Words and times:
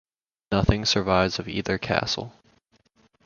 Nothing 0.51 0.83
survives 0.85 1.37
of 1.37 1.47
either 1.47 1.77
castle. 1.77 2.33